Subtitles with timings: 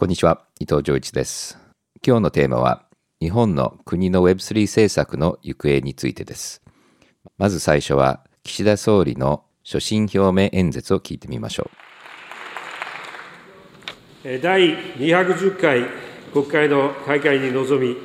[0.00, 1.58] こんにちは、伊藤浄一です。
[2.06, 2.84] 今日のテーマは、
[3.20, 6.62] 日本の国の Web3 政策の行方についてです。
[7.36, 11.68] まず最初は、岸田総理の所信表明演説を聞いてみましょ
[14.24, 15.86] う第210回
[16.32, 17.96] 国会の開会に臨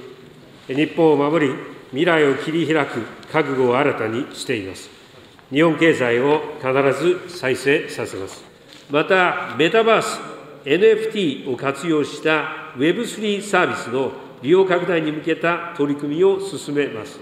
[0.68, 1.54] み、日本を守り、
[1.90, 3.02] 未来を切り開く
[3.32, 4.90] 覚悟を新たにしています。
[5.52, 6.74] 日本経済を必
[7.30, 8.44] ず再生させます。
[8.90, 10.33] また、メタバース、
[10.66, 17.20] NFT を活用した Web3 サービスの利用拡大に向けた取り組みを進めます。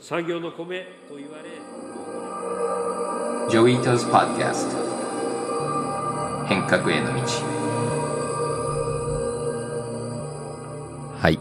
[0.00, 1.50] 産業の米と言われ、
[3.46, 3.50] う。
[3.50, 4.76] Joi Ito's Podcast
[6.46, 7.20] 変革への道
[11.18, 11.38] はい。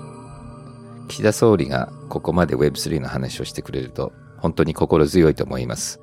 [1.07, 5.99] 岸田総理がここまで Web3 の話をしてくれると本当に心強いと思います。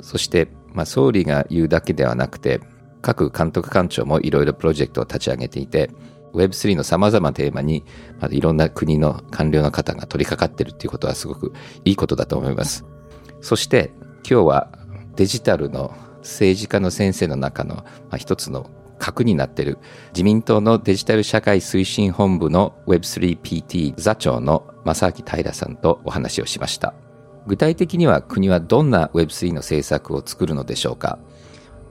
[0.00, 2.60] そして、まあ、総理が言うだけではなくて、
[3.04, 5.90] 各監督官庁もいろいろプロジェクトを立ち上げていて、
[6.32, 7.84] Web3 の様々なテーマに、
[8.18, 11.52] まあ、いろんな国の官僚の方が取り掛かってるっていうことはすごく
[11.84, 12.86] いいことだと思います。
[13.42, 13.92] そして
[14.28, 14.70] 今日は
[15.16, 19.76] デジタルの政治家の先生の中の、まあ、一つの核になっている
[20.14, 26.94] 自民党のデジタル社会推進本部の Web3PT 座長の正明平さんとお話をしました。
[27.46, 31.18] 具体的には国はどんな Web3 の政策を作るのでしょうか？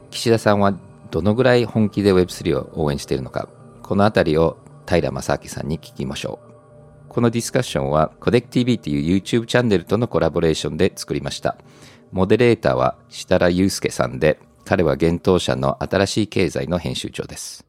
[0.10, 0.74] 岸田さんは
[1.14, 3.48] どのぐらい本気で Web3 を応援しているのか
[3.84, 4.58] このあたりを
[4.90, 7.08] 平正明さんに聞きましょう。
[7.08, 11.56] このディスカッションは CodecTV という YouTube チャンネルとのコラボレーションで作りました。
[12.12, 17.64] モデレーターは設楽祐介さんで、彼は現当社の新しい経済の編集長です。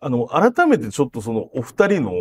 [0.00, 2.12] あの、改めてちょっとそのお二人の、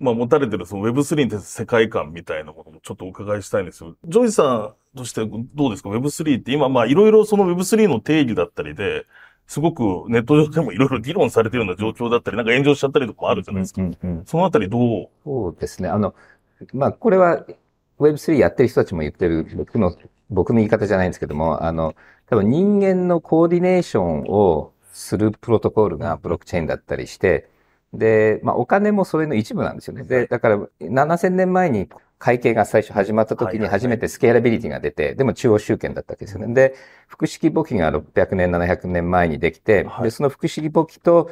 [0.00, 3.96] まあ、持たれてるその Web3 に対する世界観みたいなこともちょっとお伺いしたいんですよ。
[4.06, 9.06] ジョイさんとしてどうですか ?Web3 って今まあいろいろその Web3 の定義だったりで、
[9.46, 13.80] すごくネット上でもいろいろ議論されてるような状況だったり、なんか炎上しちゃったりとかもあるじゃないですか。
[14.26, 15.08] そのあたりどう？
[15.24, 15.88] そうですね。
[15.88, 16.14] あの、
[16.74, 17.44] まあ、これは
[17.98, 19.96] Web3 やってる人たちも言ってる、僕の、
[20.30, 21.96] 僕の言い方じゃないんですけども、あの、
[22.26, 27.48] 多分人間のコーディネーションをするプロトコルがブロックチェーンだったりして、
[27.92, 30.04] で、まあ、お金もそれの一部なんですよね。
[30.04, 31.88] で、だから7000年前に
[32.18, 36.52] 会計が最初始まった時に初めてスケーラビリティが出て、でも中央集権だったわけですよね。
[36.52, 36.74] で、
[37.06, 41.30] 複式簿記が600年、700年前にできて、はいで、その複式簿記と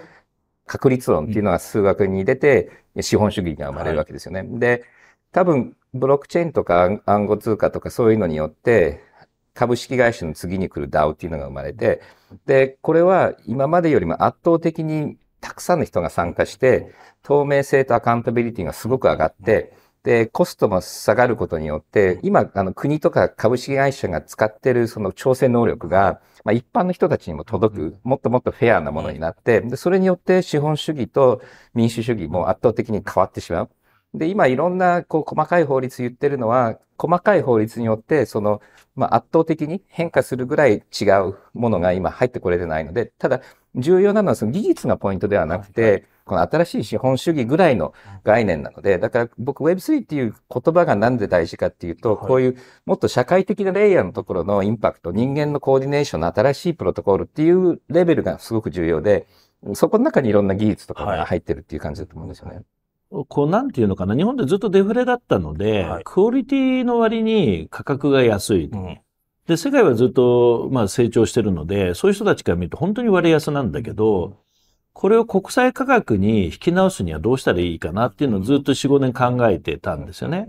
[0.65, 4.43] 確率論っていうのが数学に出て、資本主義が生まれるわけですよね。
[4.45, 4.85] で、
[5.33, 9.03] 多分、ブロックチェーンとか暗暗号通貨とかそういうのによって、
[9.55, 12.01] 株式会社の次に来る DAO っていうのが生まれて、
[12.47, 16.93] で、これは今までよりも圧倒的にたくさんの人が参加して、
[17.23, 19.73] 透明性とアカウンタビリティがすごく上がって、
[20.07, 31.43] で、コストも下がることによって、今、あの、国とか株式会社が使ってるその調整能力が、まあ、一般の人たちにも届く、もっともっとフェアなものになって、で、それによって資本主義と
[31.75, 33.71] 民主主義も圧倒的に変わってしまう。
[34.15, 38.63] で、今いろんな、こう、細かい法律言ってるのは、細かい法律によって、その、
[38.95, 43.41] まあ、圧倒的に変化するぐらい違うものが今入ってこれてないので、ただ、
[43.77, 47.95] 重要なのはその技術がポイントではなくて、この新しい資本主義ぐらいの
[48.25, 59.29] 概念なので、だから僕 Web3 っていう言葉がなんで大事かっていうと、はいこういうもっと社会的なレイヤーのところのインパクト、人間のコーディネーションの新しいプロトコルっていうレベルがすごく重要で、
[59.75, 62.63] そこの中にいろんな技術とかが入ってるっていう感じだと思うんですよね。
[63.29, 64.17] こう、なんていうのかな。
[64.17, 68.65] 日本でずっとデフレだったので、はいクオリティの割に価格が安い。
[68.67, 68.99] うん。
[69.47, 74.39] で、世界はずっと、まあ、成長してるので、そういう人たちから見ると本当に割安なんだけど、
[74.93, 80.47] これを国際価格に引き直すにはどうしたらいいかなっていうのをずっと4、5年考えてたんですよね。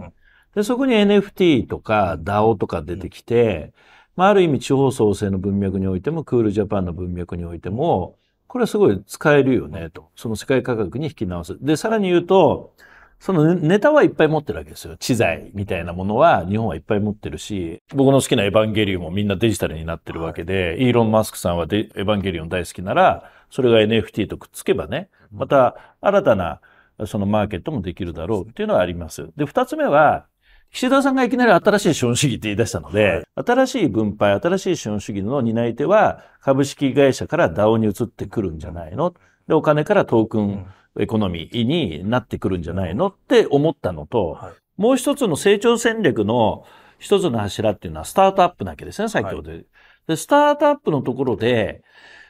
[0.55, 3.73] で、そこに NFT とか DAO とか出てきて、
[4.15, 8.15] まあ、ある意味地方創生の文脈においても、クールジャパンの文脈においても、
[8.47, 10.09] これはすごい使えるよね、と。
[10.15, 11.57] その世界価格に引き直す。
[11.61, 12.73] で、さらに言うと、
[13.19, 14.95] そのネネタはいっぱい持ってるわけですよ。
[14.97, 26.61] 知財みたいなものは日本はいっぱい持ってるし、僕の好きなエヴァンゲリオンもみんなデジタルになってるわけで、イーロン・マスクさんはデエヴァンゲリオン大好きなら、それが NFT とくっつけばね、また新たな
[27.05, 29.29] そのマーケットもできるだろうっていうのはあります。
[29.35, 30.25] で、二つ目は、
[30.71, 39.13] 岸田さんがいきなり新しい資本主義って言い出したので、新しい分配、新しい資本主義の担い手は株式会社から DAO に移ってくるんじゃないの？
[39.47, 40.65] で、お金からトークン
[40.99, 46.63] エコノミーになってくるんじゃないのって思ったのと、はいもう一つの成長戦略の
[46.99, 49.65] 一つの柱っていうのはスタートアップなわけですね、先ほどで。
[50.07, 51.83] で、スタートアップのところで、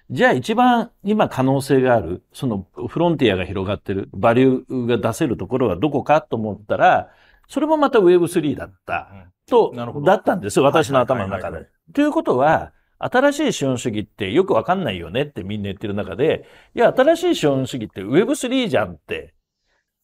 [0.09, 7.09] じゃあ一番今可能性がある、そのフロンティアが広がってる、バリューが出せるところはどこかと思ったら、
[7.47, 9.09] それもまた Web3 だった。
[9.49, 11.93] となるほ、どだったんですよ、私の頭の中はいはいはいで。
[11.93, 16.45] ということは、新しい資本主義ってよくわかんないよねってみんな言ってる中で、
[16.75, 19.33] いや、新しい資本主義って Web3 じゃんって。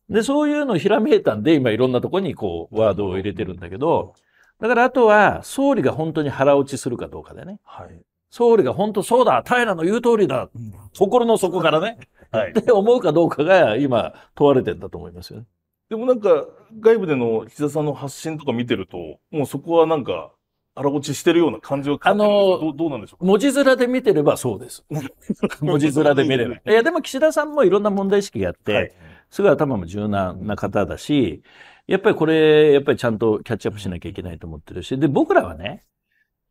[0.10, 4.14] で、そういうのをひらめいたんで、今いろんなとこにこう、ワードを入れてるんだけど、
[4.60, 7.60] だからあとは、総理が本当に腹落ちするかどうかでね。
[7.64, 8.02] はい。
[8.30, 10.50] 総理が本当そうだ、平の言う通りだ、
[10.98, 11.98] 心の底からね、
[12.32, 12.52] はい。
[12.52, 15.46] って思うかどうかが今問われてんだと思いますよね。
[15.90, 16.46] でもなんか、
[16.80, 18.98] 外部での岸田さんの発信とか見てると、
[19.30, 20.32] もうそこはなんか、
[20.76, 23.26] 腹落ちしてるような感じは感じるあのどうどうなんでしょうか？
[23.26, 24.84] 文字面で見てればそうです。
[25.62, 26.56] 文字面で見れば。
[26.56, 28.92] いや、でも岸田さんもいろんな問題意識があって、はい
[29.30, 31.42] すごい頭も柔軟な方だし、
[31.88, 35.86] やっぱりこれ、やっぱりちゃんとキャッチアップしなきゃいけないと思ってるし、で、僕らはね、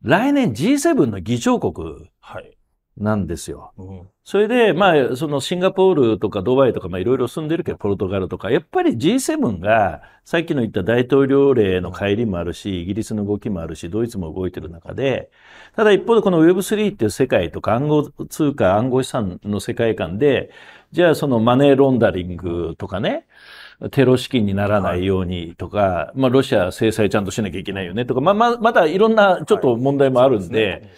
[0.03, 2.52] 来年 G7 の議長国はい。
[2.97, 3.73] なんですよ。
[3.79, 4.09] うん。
[4.25, 15.31] それで、まあ、そのシンガポールとかドバイとか、まあいろいろ住んでるけど、ポルトガルとか、やっぱり G7 が、さっきの言った大統領令の帰りもあるし、イギリスの動きもあるし、ドイツも動いてる中で、
[15.75, 20.51] ただ一方でこの Web3 っていう世界とか暗号通貨、暗号資産の世界観で、
[20.93, 23.27] じゃあそのマネーロンダリングとかね、
[23.91, 30.89] テロ資金にならないようにとか、まあロシア制裁ちゃんとしなきゃいけないよねとか、まあまあ、まだいろんなちょっと問題もあるんで、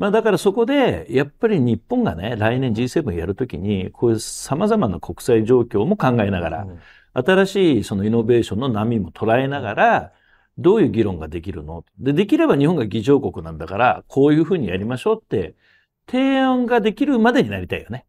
[0.00, 6.66] まあだからそこで、やっぱり日本がね、来年 G7 やるときに、こういう様々な国際状況も考えながら、
[7.12, 10.12] 新しいそのイノベーションの波も捉えながら、
[10.56, 11.84] どういう議論ができるの？
[11.98, 15.54] で、できれば日本が議長国なんだから、こういうふうにやりましょうって、
[16.10, 18.06] 提案ができるまでになりたいよね。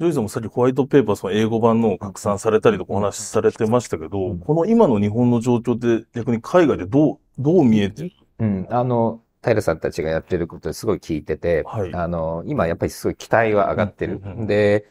[0.00, 8.10] ジョイさんもさっきホワイトペーパーその英語版のを拡散されたりとかお話しされてましたけど、この今の日本の状況って逆に海外でどう、どう見えてる？
[8.38, 14.20] うん、あの、平さんたちがやってることすごい聞いてて、はいあの、今やっぱりすごい期待は上がってる。
[14.24, 14.88] うんで、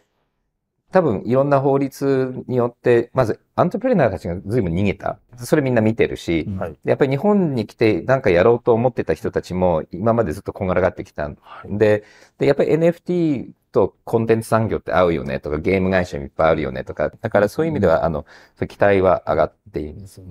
[0.92, 5.18] 多分いろんな法律によって、まずアントレプレナーたちが随分逃げた。
[5.38, 6.72] それみんな見てるし、うんはい。
[6.72, 12.04] でやっぱり日本に来てなんかやろうと思ってた人たちも今までずっとこんがらがってきたんで、
[12.38, 18.26] で、やっぱり NFT とコンテンツ産業って合うよねとか、ゲーム会社もいっぱいあるよねとか、だからそういう意味では、あの、
[18.70, 20.22] 期待は上がっています。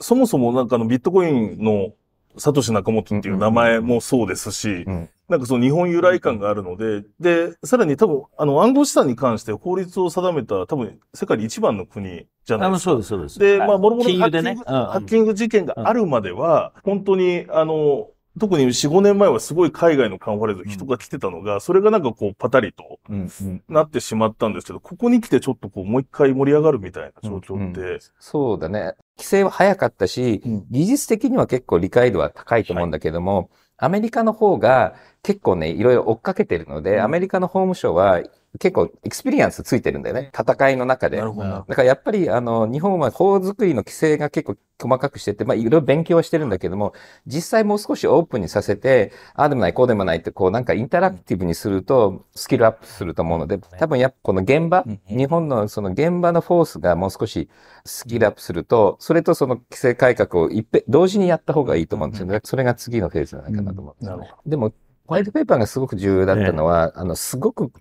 [0.00, 1.92] そもそもなんかあのビットコインの
[2.36, 12.90] サトシナカモトっていう名前もそうですし、うんなんかその日本由来感があるので、で、さらに多分、あの暗号資産に関して法律を定めた多分世界で一番の国じゃないあですか。
[12.90, 13.38] そうです、そうです。
[13.38, 14.10] で、まあ、もろもろ。
[14.18, 23.62] ハッキング、ハッキング事件があるまでは、本当に、あの、特に4、5年前はすごい海外のカンファレンス人が来てたのが、それがなんかこう、パタリとうんうん。
[23.68, 28.94] なってしまったんですけど、ここに来てちょっとこう、もう一回盛り上がるみたいな状況って、そうだね。
[29.18, 30.66] 規制は早かったし、うん。
[30.70, 37.02] 技術的には結構理解度は高いと思うんだけども、アメリカの方が結構ね、いろいろ追っかけてるので、うん。
[37.02, 38.22] アメリカの法務省は
[38.58, 40.32] 結構エクスペリエンスついてるんだよね。
[40.36, 41.18] 戦いの中で。
[41.18, 41.48] なるほど。
[41.48, 46.92] だからやっぱりあの日本は法作りの規制が結構細かくしてて、まあいろいろ勉強はしてるんだけども、
[47.26, 57.48] 実際もう少しオープンにさせて、ああでもない、こうでもないってこうなんかインタラクティブにするとスキルアップすると思うので、多分やっぱこの現場、日本のその現場のフォースがもう少し
[57.84, 62.40] スキルアップすると、それとその規制改革を一遍、同時にやった方がいいと思うんですよね。
[62.42, 63.94] それが次のフェーズじゃないかなと思う。
[63.94, 63.98] ん。
[63.98, 64.72] ですよねなるほでも、
[65.10, 67.72] ホワイトペーパーがすごく重要だったのは、あの、すごく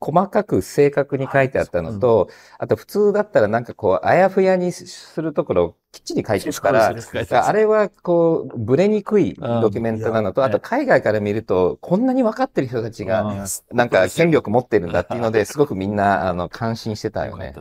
[0.00, 2.28] 細かく正確に書いてあったのと、
[2.58, 6.92] あと普通だったらなんかこう、あやふやにするところをきっちり書いてるから、
[7.46, 17.54] あれはこう、ブレにくいドキュメントなのと、うんあと海外から見ると、こんなに分かってる人たちが、うんなんか権力持ってるんだっていうので、すごくみんな、あの、感心してたよね。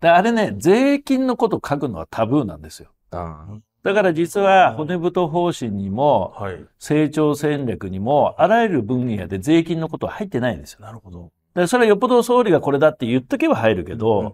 [0.00, 2.90] で、あれね、税金のこと書くのはタブーなんですよ。
[3.12, 6.64] うんだから実は骨太方針にも、はい。
[6.78, 10.80] 成長戦略にも、あらゆる分野で税金のことは入ってないんですよ。
[10.80, 11.32] なるほど。
[11.54, 14.32] でそれはよっぽど総理がこれだって言っとけば入るけど、うん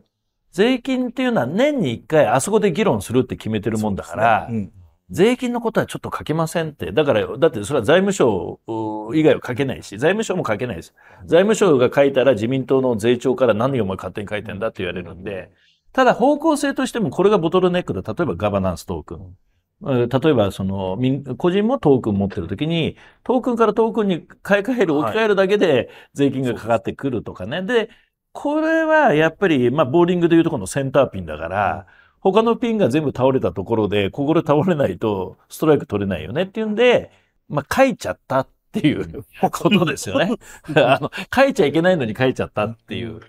[0.52, 4.72] 税金っていうのは年に一回あそこで議論するって決めてるもんだから、うん
[5.10, 6.90] 税金のことはちょっと書けませんって。
[6.90, 10.94] だから、だってそれは財務省う以外は書けないし、財務省も書けないです。
[11.26, 15.52] 財務省が書いたら自民党の税調から何をお前勝手に書いてんだって言われるんで、
[15.96, 19.36] ただ方向性としてもこれがボトルネックで、例えばガバナンストークン。
[19.80, 27.62] うん例えば、その、民個人もトークン持ってるときに、トークンからトークンに買い替える、置き換えるだけで税金がかかってくるとかね。
[27.62, 27.88] で、
[28.32, 31.86] これはやっぱり、まあ、ボーリングでいうとこのセンターピンだから、
[32.20, 37.10] 他のピンが全部倒れたところで、ここで倒れないとストライク取れないよねっていうんで、
[37.48, 40.30] まあ、書いちゃったっていうことですよね。
[40.76, 43.20] あの、書いちゃいけないのに書いちゃったっていう。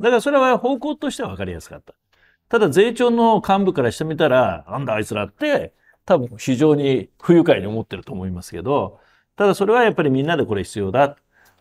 [0.00, 1.94] だからそれは方向としては分かりやすかった。
[2.48, 5.74] ただ税調の幹部からしてみたら、なんだあいつらって、
[6.06, 8.98] 多分非常に不愉快に思ってると思いますけど、
[9.36, 11.16] ただそれはやっぱりみんなでこれ必要だ。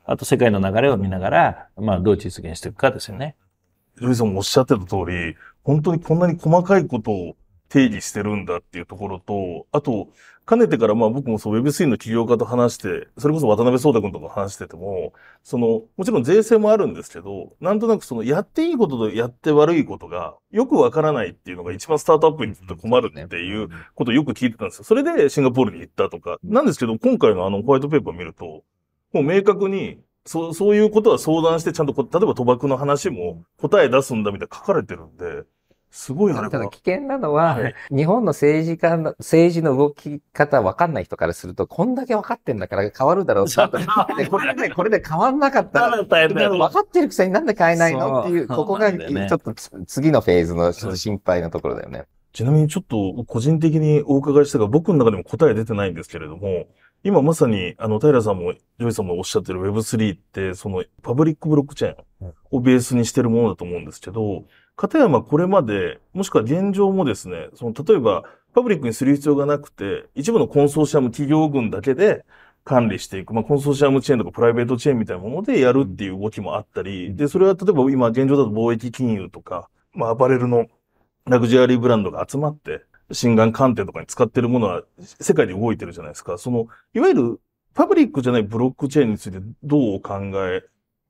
[0.06, 3.36] あと世界の流れを見ながら、まあどう実現していくかですよね。
[3.96, 7.36] ルイさんもおっしゃってた通り、本当にこんなに細かいことを
[7.70, 10.10] 定義してるんだっていうところと、あと、
[10.46, 24.86] かねてからまあ僕もそう Web3 の起業家と話して、それこそ渡辺壮太君とか話してても、その、もちろん税制もあるんですけど、なんとなくそのやっていいこととやって悪いことがよくわからないっていうのが一番スタートアップにとって困るっていうことをよく聞いてたんですよ。
[24.86, 26.40] それでシンガポールに行ったとか。
[26.44, 28.64] なんですけど、今回のあのホワイトペーパーを見ると、
[29.14, 35.44] もう明確に、そう、そういうことは相談してちゃんとこ、例えば賭博の話も答え出すんだみたいな書かれてるんで、
[35.92, 37.76] すごいな、ただ危険なのは、はい。
[37.90, 43.68] 日本の政治家の、政治の動き方わかんない人からすると、こんだけ分かってんだから変わるだろうと。
[44.18, 48.22] でこれで、これで 変わんなかったら、分かってるくせになんで変えないの？
[48.22, 52.06] っていう、ここがちょっとつ次のフェーズのちょっと心配なところだよね。
[52.34, 56.68] ちなみにちょっと個人的にお伺いしたが、僕の中でも答え出てないんですけれども、
[57.04, 64.44] 今まさに、あの、平さんも、ジョイさんもおっしゃってる Web3 って、その、パブリックブロックチェーンをベースにしてるものだと思うんですけど、
[64.80, 72.26] かたやこれまで、もしくは現状もですね、その、例えば、パブリックにする必要がなくて、一部のコンソーシアム企業群だけで
[72.64, 80.68] 管理していく、まあ、コンソーシアムチェーンとかプライベートチェーンみたいなものでやるっていう動きもあったり、で、それは例えば今現状だと貿易金融とか、まあ、アパレルの
[81.26, 86.38] ラグジュアリーブランドが集まって、心眼鑑定とかに使ってるものは世界で動いてるじゃないですか。
[86.38, 87.40] その、いわゆる
[87.74, 90.64] パブリックじゃないブロックチェーンについてどうお考え、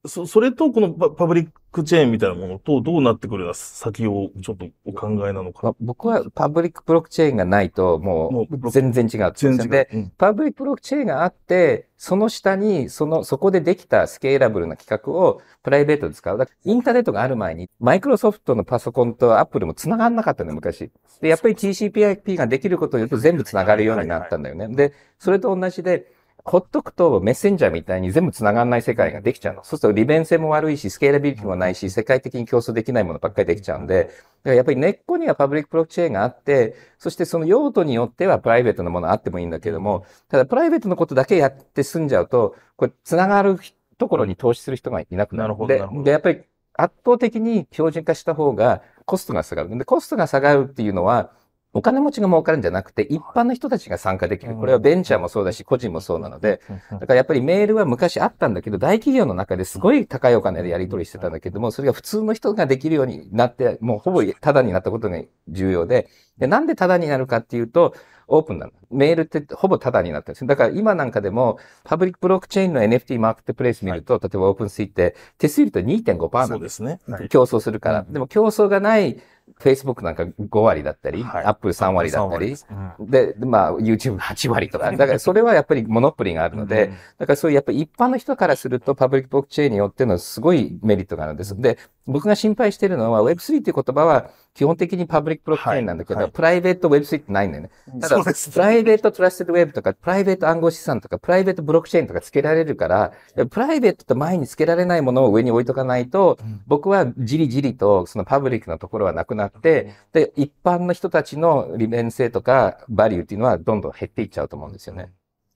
[0.05, 5.59] そ、それとこのパパブリックチェーンみたいなものとどうなってくるか先をちょっとお考えなのか。
[5.63, 9.33] まあ僕はパブリックブロックチェーンがないと、ももうう全然違う。
[9.35, 16.37] 全然違うで、うんパブリックブロックチェーンがあって、その下に、その、そこでできたスケーラブルな企画をプライベートで使う。
[16.37, 20.91] だからインターネットがある前に、マイクロソフトのパソコンとアップルも繋がんなかったのよ、昔。
[21.19, 24.69] で、やっぱり TCP/IP ができることによって全部繋がるようになったんだよね。
[24.69, 26.18] で、それと同じで、
[26.49, 29.63] ほっとくとメッセンジャーみたいに全部繋がんない世界ができちゃうの。
[29.63, 34.15] そうすると利便性も悪いし、スケーラビリティもないし、世界的に競争できないものばっかりできちゃうんで、だか
[34.45, 43.59] らやっぱり根っこにはパブリックブロックチェーンがあって、そしてその用途によってはプライベートなものあってもいいんだけども、ただプライベートのことだけやって済んじゃうと、これ繋がる
[43.99, 45.49] ところに投資する人がいなくなる。
[45.49, 46.41] なるほどでなるほどで、やっぱり
[46.73, 49.77] 圧倒的に標準化した方がコストが下がる。
[49.77, 51.31] で、コストが下がるっていうのは、
[51.71, 54.55] お金持ちが儲かるんじゃなくて、一般の人たちが参加できる。
[54.55, 66.09] これはベンチャーもそうだし、個人もそうなので、だからやっぱりメールは昔あったんだけど、大企業の中ですごい高いお金でやり取りしてたんだけども、それが普通の人ができるようになって、もうほぼタダになったことが重要で、
[66.39, 67.93] で、なんでタダになるかっていうと、
[68.29, 68.71] オープンなの。
[68.91, 70.47] メールってほぼタダになってるんですよ。
[70.47, 76.47] だから今なんかでも、パブリックブロックチェーンの NFT マーケットプレイス見ると、例えばオープンスイって手数料と2.5%なの。
[76.47, 76.99] そうですね。
[77.07, 77.29] はい。
[77.29, 78.05] 競争するから。
[78.07, 79.19] でも競争がない
[79.59, 81.45] Facebook なんか5割だったり、はい。
[81.45, 82.67] Apple 3割だったり、3割です。
[82.99, 84.91] で、でまあ YouTube8 割とか。
[84.91, 91.59] だからそれはやっぱりモノポリがあるので、だからそういうやっぱり一般の人からするとパブリックブロックチェーンによってのすごいメリットがあるんです。
[91.59, 91.77] で、
[92.09, 96.23] 僕が心配しているのは Web3 っていう言葉は基本的にパブリックブロックチェーンなんだけど、はい。
[96.23, 96.31] はい。
[96.31, 97.69] プライベート Web3 ってないんだよね。
[98.01, 103.13] ただそうですプライベートトラステッドウェブとか、プライベート暗号資産とか、プライベートブロックチェーンとかつけられるから、
[103.49, 106.37] プライベートと前につけられないものを上に置いとかないと、
[106.67, 115.11] 僕はじりじりとそのパブリックなところはなくなって、で、一般の人たちの利便性とかバリューっていうのはどんどん減っていっちゃうと思うんですよね。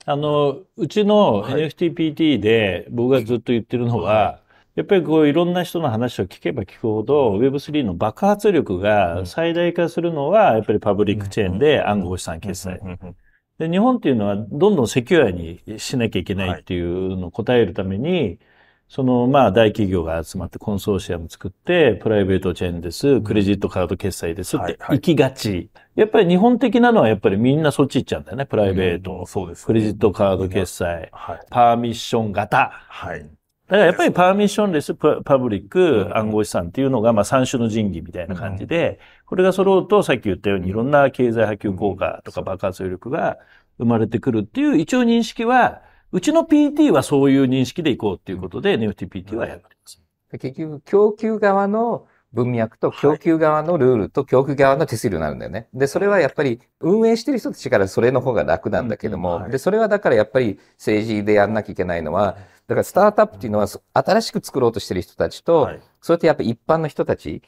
[0.05, 1.53] あの、うちのはい。
[1.53, 4.39] NFT PT で僕がずっと言ってるのは、
[4.75, 12.79] やっぱりこういろんな人の話を聞けば聞くほど Web3 の爆発力が最大化するのはやっぱりパブリックチェーンで暗号資産決済。
[12.79, 12.87] うん。
[12.87, 12.99] うん。
[13.01, 13.15] うん。
[13.59, 18.39] で、日本っていうのはどんどんセキュアにしなきゃいけないっていうのを答えるために、
[18.87, 25.69] そのまあ大企業が集まってコンソーシアム作って、プライベートチェーンです、クレジットカード決済ですって行きがち。
[25.95, 28.45] やっぱり日本的なのはやっぱりみんなそっち行っちゃうんだよね。
[28.45, 29.65] プライベート、そうですね。
[29.67, 31.39] クレジットカード決済、はい。
[31.49, 32.71] パーミッション型。
[32.87, 33.42] はい。
[33.67, 36.05] だからやっぱりパーミッションレス、パパブリッうん。
[36.07, 43.37] ク、暗号資産っていうのが、まあ三種の神器みたいな感じで、これが揃うと、さっき言ったようにいろんな経済波及効果とか爆発力が
[43.77, 50.01] 生まれてくるっていう一応認識は、うちの PT はそういう認識でいこうっていうことで、NFTPT はやってます。
[50.39, 55.67] 結局、供給側の文脈と供給側のルールと供給側の手数料になるんだよね。
[55.73, 67.41] で、それはやっぱり運営してる人たちからそれの方が楽なんだけども、で、それはだからやっぱり政治でやんなきゃいけないのは、だからスタートアップっていうのは新しく作ろうとしてる人たちと、はいそうやってやっぱり一般の人たち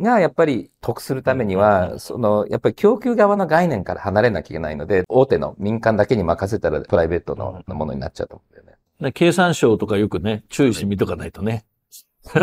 [0.00, 8.76] がやっぱり得するためにうんは、その、やっぱり供給側の概念から離れなきゃいけないので、大手の民間だけに任せたらプライベートのものになっちゃうと思うんだよね。
[9.00, 11.64] で経産省とかよくね、注意して見とかないとね。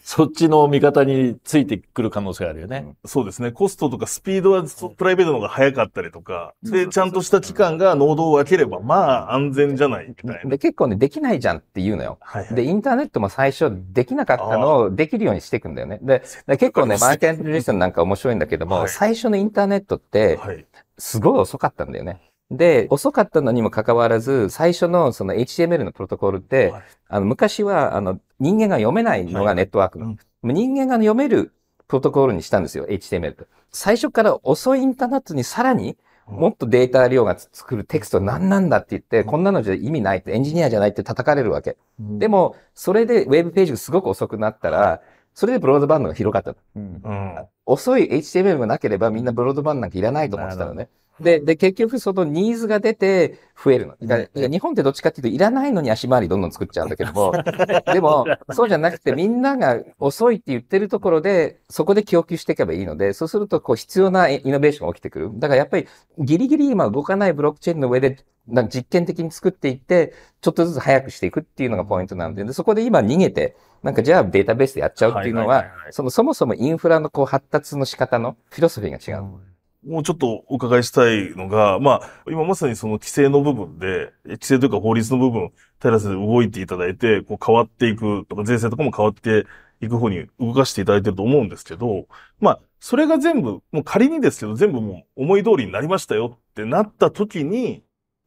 [0.04, 2.94] そっちの味方についてくる可能性あるよね。
[3.04, 3.52] そうですね。
[3.52, 10.50] コストとかスピードはそプライベートの方が早かったりとか、で、ちゃんとした機関が濃度を分ければ、まあ安全じゃないみたいな。
[10.50, 12.18] で、結構ね、できないじゃんって言うのよ。
[12.20, 15.98] はいはいで、インターネットも最初できなかったのをできるようにしていくんだよね。
[16.02, 20.64] で、で結構ね、マーケットリストなんか面白いんだけども、はい最初のインターネットって、はい。
[20.98, 22.20] すごい遅かったんだよね。
[22.56, 30.06] で、遅かったのにもかかわらず、最初のその HTML のプロトコルって、はいあの昔はあの人間が読めないのがネットワークの。
[30.06, 31.54] うんもう人間が読める
[31.88, 33.46] プロトコルにしたんですよ、HTML って。
[33.70, 35.96] 最初から遅いインターネットにさらに
[36.26, 41.76] もっとデータ量が作るテキスト何なんだって言って、こんなのじゃ意味ないって、エンジニアじゃないって叩かれるわけ。
[41.98, 45.00] でも、それでウェブページがすごく遅くなったら、
[45.34, 46.54] それでブロードバンドが広がった。
[46.76, 47.46] うんうん。
[47.66, 50.88] 遅い HTML がなければみんなブロードバンドなんかいらないと思ってたのね。
[51.20, 53.96] で、で、結局そのニーズが出て増えるの。
[54.02, 57.32] だから日本ってどっちかっていうといらないのに足回りどんどん作っちゃうんだけども、
[57.92, 65.30] でも、そうじゃなくてみんなが遅いって言ってるところで、そこで供給していけばいいので、そうするとこう必要なイノベーションが起きてくる。
[65.34, 65.86] だからやっぱり
[66.18, 79.53] ギリギリ今動かないブロックチェーンの上でなんか実験的に作っていって、ちょっとずつ早くしていくっていうのがポイントなんで、でそこで今逃げて、なんかじゃあデータベースでやっちゃうっていうのはそのそもそもインフラのこう発達の仕方のフィロソフィーが違う。
[79.86, 89.46] もうちょっとお伺いしたいのが、まあ、今まさにその規制の部分で、規制というか法律の部分、テラスで動いていただいて、こう変わっていくとか、税制とかも変わって
[89.80, 92.06] いく方に動かしていただいてると思うんですけど、
[92.40, 97.82] まあ、それが全部、もう仮にですけど、全部もう思い通りになりましたよってなった時に、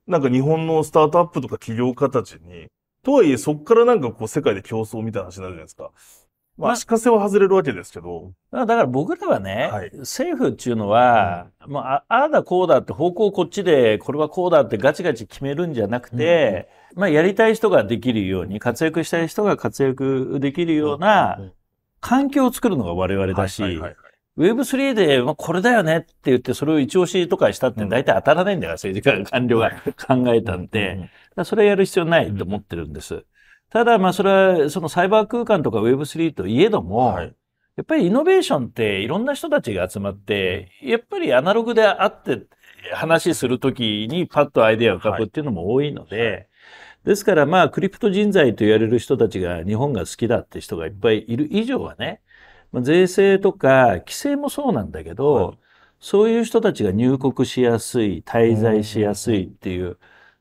[0.07, 2.67] なんか日本のスタートアップとか企業家たちに、
[3.03, 5.91] とはいえそっからなんかこう世界で競争みたいな話になるじゃないですか。
[6.57, 9.91] まあ、まあ足かせは外れるわけですけど、だから僕らはね、はい。
[9.97, 21.39] 政府っていうのは、もうあああだこうだって方向こっちで、これはこうだってガチガチ決めるんじゃなくて、まあやりたい人ができるように、活躍したい人が活躍できるような
[22.01, 24.07] 環境を作るのが我々だし、はいはいはいはい。
[24.37, 31.09] Web3 で、まあ、これだよねって言って、それを一押しとかしたって大体当たらないんだから、政治家が官僚が考えたんで、
[31.43, 33.25] それはやる必要ないと思ってるんです。
[33.69, 34.31] ただ、まあ、それ
[34.63, 37.35] は、そのサイバー空間とか Web3 といえども、はい。
[37.75, 42.47] やっぱりイノベーションっていろんな人たちが集まって、やっぱりアナログで会って
[42.91, 46.47] 話するときにパッとアイデアを浮かぶっていうのも多いので、
[47.03, 52.21] ですからまあクリプト人材と言われる人たちが日本が好きだって人がいっぱいいる以上はね、
[52.71, 55.57] まあ税制とか規制もそうなんだけど、はい。
[55.99, 59.97] そういう人たちが入国しやすい、滞在しやすいっていう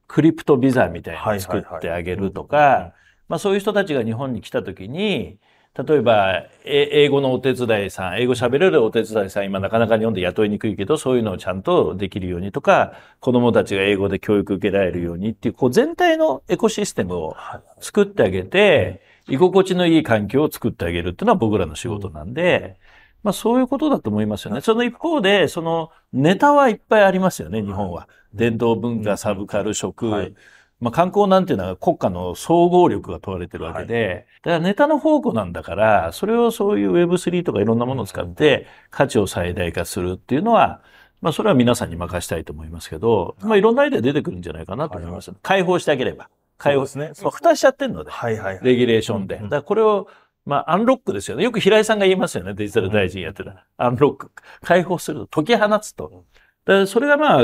[0.07, 2.95] クリプトビザみたいなのを作ってあげるとか、
[3.29, 5.39] まあそういう人たちが日本に来た時に、
[5.85, 17.37] 例えば、え英語のお手伝いさん、英語喋れるお手伝いさん、今なかなか日本で雇いにくいけど、そういうのをちゃんとできるようにとか、子供たちが英語で教育受けられるようにっていう、こう全体のエコシステムを
[17.81, 22.79] 作ってあげて、居心地のいい環境を作ってあげるっていうのは僕らの仕事なんで、
[23.23, 24.63] まあそういうことだと思いますよね。
[24.63, 28.09] その一方で、そのネタはいっぱいありますよね、日本は。
[28.33, 30.35] 伝統文化、サブカル、食、はい
[30.81, 40.83] まあ観光なんていうのは国家の総合力が問われてるわけで、だからネタの宝庫なんだから、それをそういう Web3 とかいろんなものを使って価値を最大化するっていうのは、
[41.23, 45.33] まあそれは皆さんに任したいと思いますけど、まあいろんなアイデア出てくるんじゃないかなと思います。
[45.43, 46.29] 解放してあげれば。
[46.59, 48.11] 解放ですねまあ蓋しちゃってんので。
[48.11, 48.65] はいはいはい。
[48.65, 49.37] レギュレーションで。
[49.37, 50.09] うんだからこれを、
[50.45, 51.45] まあ、アンロックですよね。
[51.45, 52.55] よく平井さんが言いますよね。
[52.55, 53.65] デジタル大臣やってたら。
[53.79, 54.31] アンロック。
[54.63, 55.43] 解放すると。
[55.43, 56.25] 解き放つと。
[56.65, 57.43] だからそれがまあ、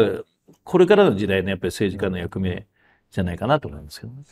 [0.65, 2.67] これからの時代のやっぱり政治家の役目
[3.13, 4.25] じゃないかなと思いますけどね。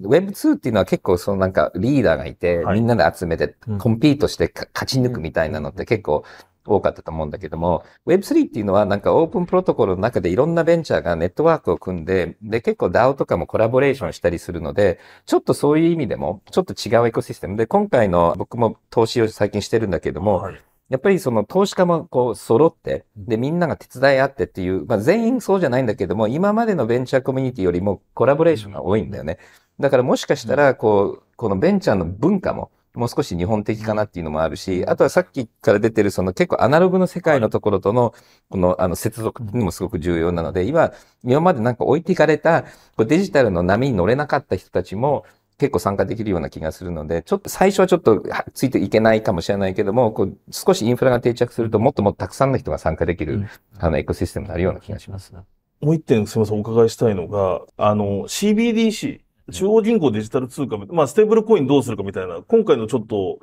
[0.00, 2.80] Web2 っていうのは結構そのなんかリーダーがいて、はい。
[2.80, 3.78] みんなで集めてうん。
[3.78, 6.24] コンピートしてか勝ち抜くみたいなのって結構
[6.66, 17.56] 多かったと思うんだけども、Web3 っていうのはなんかオープンプロトコルの中でいろんなベンチャーがネットワークを組んで、で結構 DAO とかもコラボレーションしたりするので、ちょっとそういう意味でもちょっと違うエコシステム。
[17.56, 29.38] で、今回の僕も投資を最近してるんだけども、はいやっぱりその投資家もこう揃って、で、みんなが手伝い合ってっていう、まあ全員そうじゃないんだけども、今までのベンチャーコミュニティよりもコラボレーションが多いんだよね。
[29.78, 38.12] だからもしかしたら、こう、このベンチャーの文化も、もう少し日本的かなっていうのもあるし、あとはさっきから出てるその結構アナログの世界のところとの、
[38.48, 42.68] このあの接続にもすごく重要なので、今、今までなんか置いていかれた、こ
[43.04, 45.24] うデジタルの波に乗れなかった人たちも、
[45.60, 53.48] 結構参加できるような気がするので、ちょっと最初はちょっとはついていけないかもしれないけども、こう少しインフラが定着するともっともっとたくさんの人が参加できる、うん。
[53.78, 55.34] あのエコシステムになるような気がします。
[55.80, 59.20] もう一点すみません、お伺いしたいのが、あの、CBDC、
[59.52, 63.38] 中央銀行デジタル通貨、まあ、ステーブルコインどうするかみたいな、今回のちょっと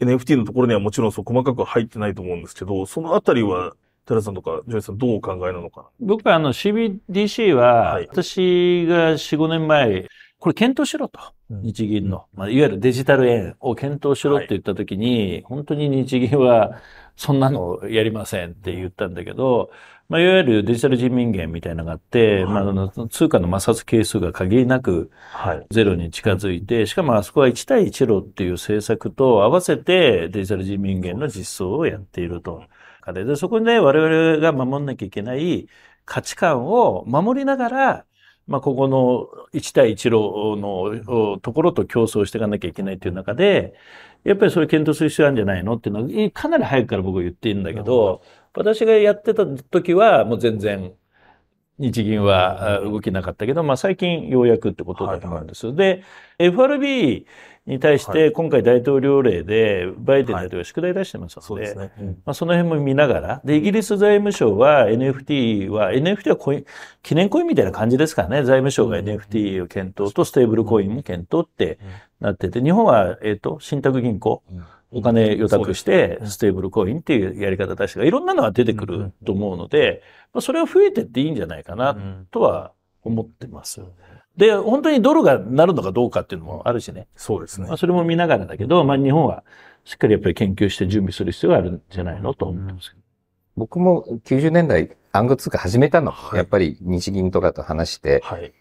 [0.00, 3.74] NFT のところにはもちろんそう細かく入ってないと思うんですけど、そのあたりは、
[4.06, 8.08] 平さんとかジョイさんどうお考えなのか僕はあの CBDC は、はい。
[8.10, 10.08] 私が4、5年前、
[10.42, 11.20] これ検討しろと。
[11.50, 16.80] 日銀の、まあ、いわゆるデジタル円を検討しろって言ったときに、はい、本当に日銀は
[17.14, 19.70] そんなのやりませんって言ったんだけど、
[20.08, 25.12] まあ、いわゆるデジタル人民元みたいなのがあって、はい、まあ、通貨の摩擦係数が限りなく
[25.70, 32.64] ゼロに近づいて、しかもあそこは1対1路っていう政策と合わせてデジタル人民元の実装をやっていると。
[33.14, 35.68] で、そこで我々が守んなきゃいけない
[36.04, 38.04] 価値観を守りながら、
[38.46, 43.74] まあ、ここの一対一路のところと競争していかなきゃいけないという中で、
[44.24, 48.22] やっぱりそれ検討する必要あるんじゃないのっていうのは、かなり早くから僕は言っているんだけど、
[48.54, 50.92] 私がやってた時はもう全然
[51.78, 55.66] 日銀は動きなかったけど、まあ最近ようやくってことだと思うんです。
[55.66, 56.04] はいはい、で、
[56.38, 57.26] FRB
[57.66, 61.74] に対して今回大統領令でバイデン大統領宿題出してますので、
[62.24, 66.64] まあ、その辺も見ながら、で、イギリス財務省は NFT は、NFT はコイン、
[67.02, 71.78] 記念コインみたいな感じですからね、財務省が NFT を検討とステーブルコインも検討って
[72.20, 74.42] なってて、日本は、えっ、ー、と、信託銀行、
[74.92, 80.02] お金予託して、ステーブルコインっていうやり方出していろんなのが出てくると思うので、
[80.32, 81.96] まあ、それは増えてっていいんじゃないかな、
[82.30, 83.80] とは思ってます。
[84.36, 87.06] で、本当にドルがなるのかどうかっていうのもあるしね。
[87.16, 87.68] そうですね。
[87.68, 89.44] まあ、それも見ながらだけど、まあ、日本は
[89.84, 92.96] しっかりやっぱり研究して準備する必要があるんじゃないのと思ってます。
[93.56, 98.52] 僕も90年代暗号通貨始めたの、はい、やっぱり日銀とかと話して、はい、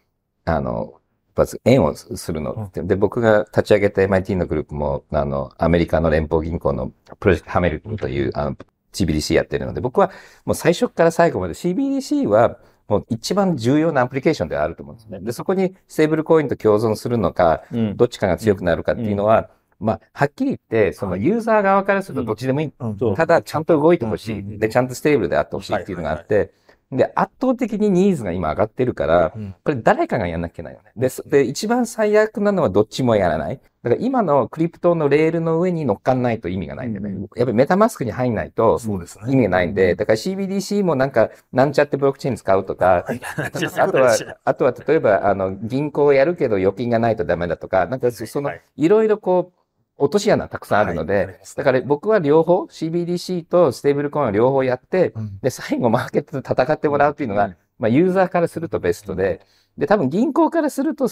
[0.46, 0.96] あの、
[1.36, 8.58] まず円をするの、うん、で、僕が立ち上げた MIT のグループも、あの、アメリカの連邦銀行のプロジェクトハミルトンという、あの、
[8.94, 10.12] CBDC やってるので、僕は
[10.46, 15.20] もう最初から最後まで CBDC はもう一番重要なアプリケーションであると思うんですね。
[15.22, 22.74] で、そこにステーブルコインと共存するのか、うん、どっちかが強くなるかっていうのは、うん、まあ、はっきり言って、そのユーザー側からするとどっちでもいい。
[22.78, 24.60] うん、ただ、ちゃんと動いてほしい。
[24.60, 26.52] で、ちゃんとステーブルであってほしいっていうのがあって、
[26.92, 30.92] で、圧倒的にニーズが今上がってるから、これ誰かがやんなきゃいけないよね。
[30.98, 33.62] で、で、一番最悪なのはどっちもやらない。
[33.84, 37.28] だから今のクリプトのレールの上に乗っかんないと意味がないんだよね。
[37.36, 38.80] やっぱりメタマスクに入んないと
[39.28, 43.52] 意味がないんで、だから CBDC もなんか、なんちゃってブロックチェーン使うとか、あ
[43.88, 49.61] とは、あとは例えば、あの、銀行やるけど預金がないとダメだとか、なんかその、いろいろこう、
[50.02, 59.46] 落とし穴たくさんあるので、はい、だから僕は両方、CBDC とステーブルコインを両方やって、うん、で、最後マーケットで戦ってもらうっていうのが、うん、まあユーザーからするとベストで、
[59.78, 61.08] で、多分銀行からすると、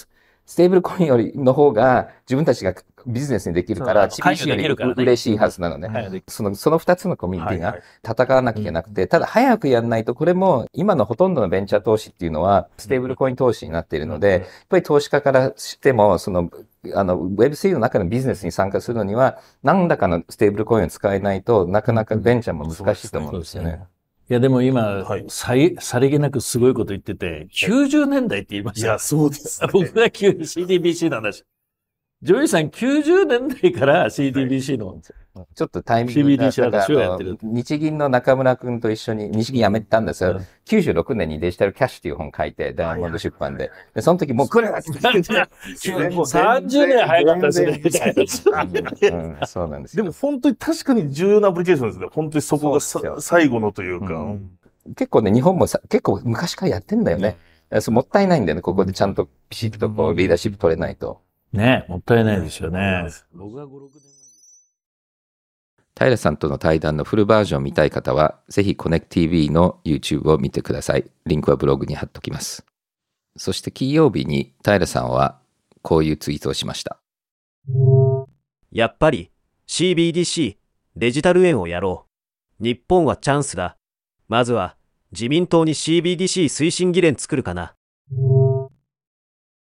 [0.49, 2.73] ステーブルコインよりの方が自分たちが
[3.05, 6.23] ビジネスにできるから、 CBDC より嬉しいはずなのね。
[6.27, 16.49] その、その二つのコミュニティが戦わなきゃいけなくて、ただ早くやんないと、これも今のほとんどのベンチャー投資っていうのは、ステーブルコイン投資になっているので、やっぱり投資家からしても、その、
[16.95, 23.83] あの、Web3 の中のビジネスに参加するのには、何らかのステーブルコインを使えないとなかなかベンチャーも難しいと思うんですよね。
[24.29, 25.75] いや、でも今、はい、さり、
[26.09, 28.87] げなくすごいこと言ってて、90年代って言いました。
[28.87, 31.43] いや、そうです、ね、 僕が CDBC の話。
[32.21, 35.01] ジョイさん90年代から CDBC の、
[35.55, 37.37] ちょっとタイミング CBDC の話をやってる。
[37.41, 40.31] 日銀の中村くんと一緒に、日銀辞めたんですよ。
[40.31, 43.71] うん、96年にデジタルキャッシュっていう本書いて、ダイヤモンド出版で。
[43.95, 45.09] で、その時もう来るなって言って。
[45.79, 47.81] 30年早かったですね。
[49.11, 52.07] うん、そうなんですでも本当に確かに重要なアプリケーションですね。
[52.11, 54.35] 本当にそこが最後のというか。
[54.97, 57.37] 結構ね、日本もさ結構昔からやってんだよね。
[57.79, 58.61] そうもったいないんだよね。
[58.61, 61.21] ここでちゃんとピシッとこうリーダーシップ取れないと。
[61.53, 63.07] ねもったいないですよね。
[63.33, 64.01] 僕が5、6年
[65.97, 71.03] 前平さんとの対談のフルバージョンを見たい方は、ぜひ ConnectTV の YouTube を見てください。
[71.25, 72.65] リンクはブログに貼っときます。
[73.35, 75.39] そして金曜日に平さんは
[75.81, 76.99] こういうツイートをしました。
[78.71, 79.31] やっぱり
[79.67, 80.55] CBDC
[80.95, 82.05] デジタル円をやろ
[82.59, 82.63] う。
[82.63, 83.77] 日本はチャンスだ。
[84.27, 84.77] まずは
[85.11, 87.75] 自民党に CBDC 推進議連作るかな。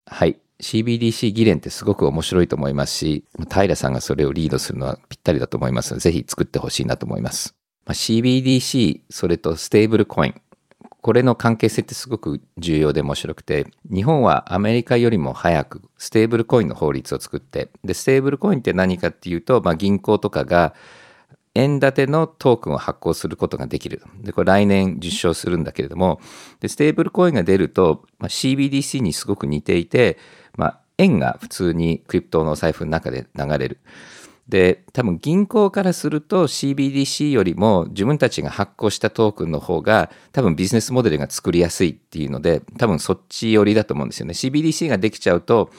[0.06, 0.38] はい。
[0.60, 7.54] CBDC 議連ってすごく面白いと思いますし、平さんがそれをリードするのはぴったりだと思いますので、ぜひ作ってほしいなと思います。
[7.86, 10.40] まあ、CBDC、それとステーブルコイン。
[11.00, 20.74] これの関係性ってすごく重要で面白くて、日本はアメリカよりも早くステーブルコインの法律を作って、で、ステーブルコインって何かっていうと、まあ、銀行とかが
[21.54, 24.02] 円建てのトークンを発行することができる。
[24.20, 26.20] で、これ来年実証するんだけれども、
[26.60, 30.18] で、ステーブルコインが出ると、まあ、CBDC にすごく似ていて、
[30.98, 33.78] 円が普通にクリプトの財布の中で流れる。
[34.48, 44.32] で、多分銀行からすると CBDC よりも自分たちが発行したトークンの方が多分ビジネスモデルが作りやすいっていうので、多分そっち寄りだと思うんですよね。
[44.32, 45.70] CBDC ができちゃうと、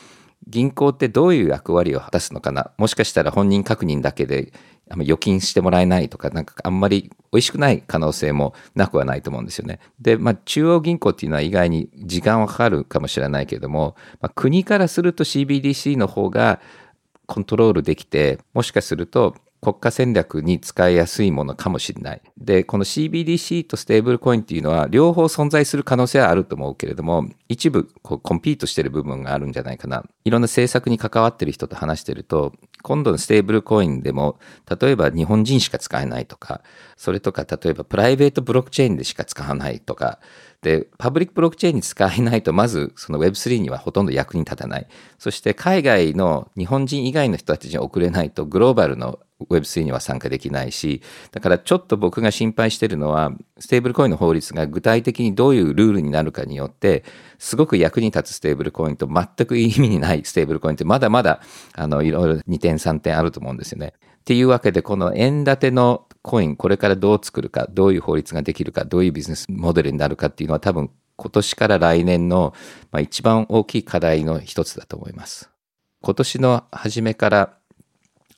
[0.48, 4.54] 銀行ってどういう役割を果たすのかなもしかしたら本人確認だけで
[4.89, 9.80] あんま預金してもらえないとか、なんかあんまり美味しくない可能性もなくはないと思うんですよね。
[9.99, 16.60] で、まあ中央銀行っていうのは意外に時間はかかるかもしれないけれども、まあ、国からすると CBDC の方が
[17.28, 22.22] コントロールできて、もしかすると国家戦略に使いやすいものかもしれない。
[22.38, 30.06] で、この CBDC とステーブルコインっていうのは両方存在する可能性はあると思うけれども、一部こうコンピートしてる部分があるんじゃないかな。
[30.24, 34.39] いろんな政策に関わってる人と話してると、今度のステーブルコインでも、
[34.80, 36.62] 例えば日本人しか使えないとか、
[36.95, 40.19] それとか例えばプライベートブロックチェーンでしか使わないとか、
[40.62, 44.88] で、パブリックブロックチェーンに使えないと、まずその Web3 にはほとんど役に立たない。
[45.17, 49.19] そして海外の日本人以外の人たちに送れないと、グローバルの
[49.50, 57.06] Web3 には参加できないし、だからちょっと僕が心配してるのは、ステーブルコインの法律が具体的にどういうルールになるかによって、
[57.38, 61.41] すごく役に立つステーブルコインと全く意味にないステーブルコインってまだまだ、
[61.74, 63.93] あの、いろいろ2点3点あると思うんですよね。
[64.19, 72.54] っていうわけで、この円建てのコイン、これからどう作るか、どういう法律ができるか、どういうビジネスモデルになるかっていうのは多分今年から来年の、
[72.92, 75.50] まあ、一番大きい課題の一つだと思います。
[76.02, 77.56] 今年の初めから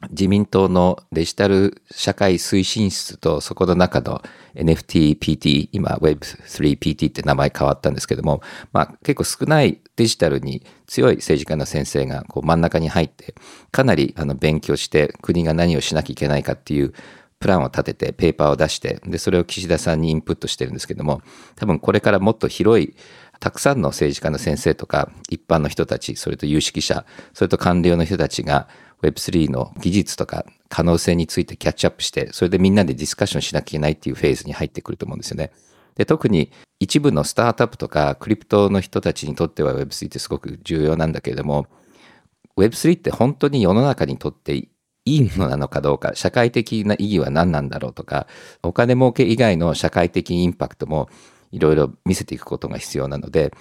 [0.09, 4.21] 自民党のデジタル社会推進室とそこの中の
[4.55, 13.35] NFTPT、今 Web3PT って名前変わったんですけども、まあ結構少ないデジタルに強い政治家の先生がこう真ん中に入って、
[13.71, 16.93] かなりあの勉強して国が何をしなきゃいけないかっていう
[17.41, 21.21] プランを立ててペーパーを出して、で、それを岸田さんにインプットしてるんですけども、
[21.55, 22.95] 多分これからもっと広い
[23.39, 28.69] たくさんの政治家の先生とか一般の人たち、それと有識者、それと官僚の人たちが
[29.01, 35.51] Web3 の技術とか可能性についてキャッチアップして、それでみんなでディスカッションしなきゃいけないっていうフェーズに入ってくると思うんですよね。
[35.95, 41.65] で、特に一部のスタートアップとかクリプトの人たちにとっては Web3 ってすごく重要なんだけれども、
[42.57, 44.67] Web3 って本当に世の中にとって
[45.05, 48.27] いいものなのかどうか、社会的な意義は何なんだろうとか、
[48.63, 51.09] お金儲け以外の社会的インパクトも
[51.51, 53.51] いろいろ見せていくことが必要なので、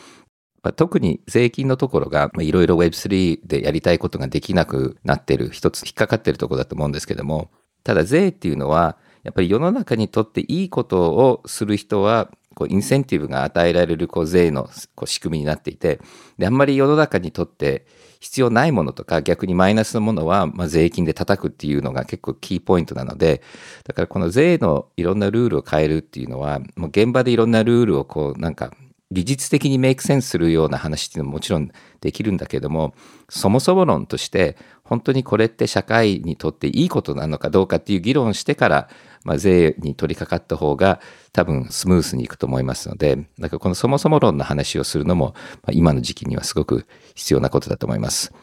[0.62, 7.50] まあ、特に税金のところがいろいろ Web3 でやりたいことができなくなってる一つ引っかかってるところだと思うんですけども、
[7.82, 15.98] ただ税っていうのはやっぱり世の中にとっていいことをする人はこうインセンティブが与えられるこう税のこう仕組みになっていて
[16.36, 17.86] であんまり世の中にとって
[18.20, 23.40] 必要ないものとか逆にマイナスのものはまあ税金で叩くっていうのが結構キーポイントなので
[23.84, 28.74] だからこの税のいろんなルールを変えるっていうのはもう現場でいろんなルールをこうなんか
[29.12, 32.94] 技術的にメイクセンスするような話っていうのももちろんできるんだけども、
[33.28, 34.56] そもそも論として、
[34.90, 38.88] 本当にこれって社会にとっていいことなのかどうかっていう議論してから、
[39.22, 41.00] まあ、税に取り掛かった方が
[41.32, 48.34] 多分スムースにいくと思いますので、だからこのそもそも論の話をするのも、まあ、今の時期にはすごく必要なことだと思います。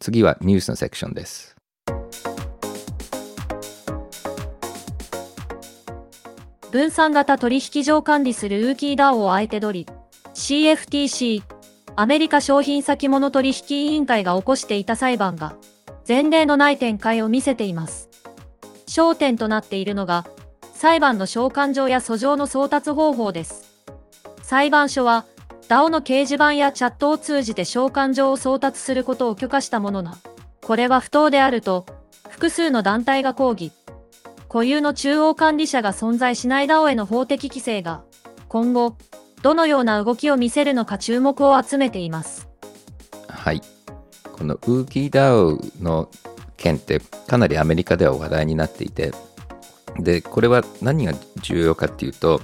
[0.00, 1.54] 次はニュースのセクションです。
[6.72, 9.92] 分散型取引所を管理するウーキーダオを相手取り、
[10.34, 11.59] CFTC、
[12.00, 15.54] アメリカ商品先物取引委員会が起こしていた裁判が、
[16.08, 18.08] 前例のない展開を見せています。
[18.86, 20.24] 焦点となっているのが、
[20.72, 23.84] 裁判の召喚状や訴状の送達方法です。
[24.40, 25.26] 裁判所は、
[25.68, 30.14] DAO の掲示板やチャットを通じて召喚状を送達することを許可したものの、
[30.62, 31.84] これは不当であると、
[32.30, 33.72] 複数の団体が抗議。
[34.48, 38.00] 固有の中央管理者が存在しない DAO への法的規制が、
[38.48, 38.96] 今後、
[39.42, 42.48] どのような動きを見せるのか注目を集めています。
[43.28, 43.62] はい。
[44.32, 46.08] このウーキー DAO の
[46.56, 49.12] 件ってかなりアメリカでは話題になっていて、
[49.98, 52.40] で、これは何が重要かっていうと、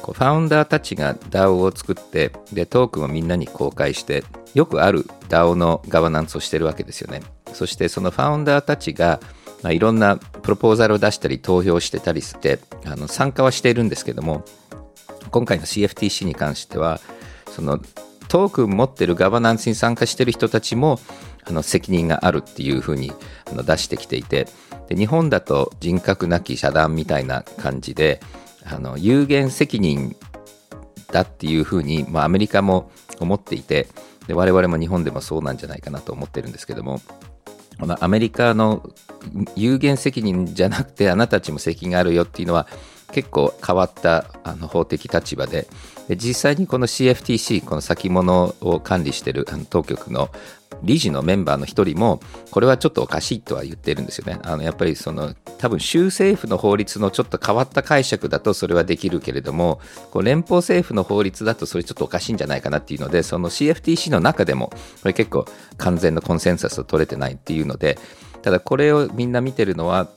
[0.00, 7.22] こうファウンダーたちが DAO を作って、で、トークンをみんなに公開して、よくある DAO のガバナンスをしてるわけですよね。
[7.52, 9.20] そしてそのファウンダーたちが
[9.64, 14.44] まあ、いろんなプロポーザルを出したり投票してたりしてあの参加はしているんですけども
[15.30, 17.00] 今回の CFTC に関しては
[17.48, 17.80] その
[18.28, 20.98] トークン持ってるガバナンスに参加してる人たちも
[21.46, 23.12] あの責任があるっていうふうに
[23.46, 24.48] あの出してきていて
[24.88, 28.20] で日本だと人格なき遮断みたいな感じで
[28.64, 30.16] あの有限責任
[31.12, 33.88] だっていうふうに、まあ、アメリカも思っていて
[34.26, 37.00] で我々も日本でもそうなんじゃないかなと思ってるんですけども
[38.00, 38.88] アメリカの
[39.56, 42.66] 有限責任じゃなくてあなたたちも責任があるよっていうのは
[43.14, 45.68] 結構変わったあの法的立場で
[46.08, 50.30] で実際にこの CFTC この先物を管理しているあの当局の
[50.82, 54.38] 理事のメンバーの一人も、これはちょっとおかしいとは言ってるんですよね。
[54.42, 64.68] あのやっぱりその多分州政府の法律のちょっと変わった解釈だとそれはできるけれども、こう連邦政府の法律だとそれちょっとおかしいんじゃないかなっていうので、その CFTC の中でも、
[65.02, 65.46] これ結構
[65.78, 67.98] 完全なコンセンサスを取れてないっていうので、
[68.42, 70.08] ただこれをみんな見てるのは、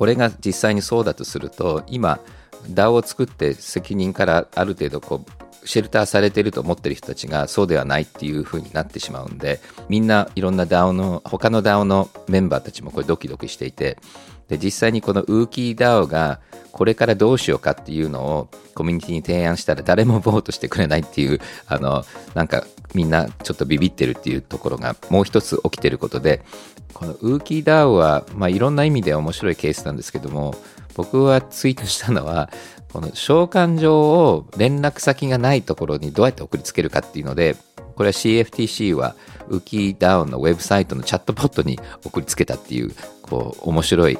[0.00, 2.20] これが実際にそうだとすると、今、
[2.70, 5.22] DAO を作って責任からある程度こ
[5.62, 9.60] うシェルターされてると思ってる人たちがそうではないっていう風になってしまうんで
[9.90, 13.98] みんないろんな DAO の他の DAO のメンバーたちもこれドキドキしていて
[14.48, 16.40] で実際にこのウーキー DAO が
[16.72, 26.42] これからどうしようかっていうのをコミュニティに提案したら誰もボートしてくれないっていうあのなんかみんなちょっとビビってるっていうところがもう一つ起きてることで
[26.92, 30.54] このウーキー DAO は、まあ、いろんな意味で面白いケースなんですけども
[30.94, 32.50] 僕はツイートしたのは
[32.92, 37.56] この召喚状を連絡先がないところにどうやって送りつけるかっていうので、
[37.94, 39.14] これは CFTC は
[39.48, 44.18] ウキーダウンのウェブサイトのチャットボットに送りつけたっていう、こう、面白い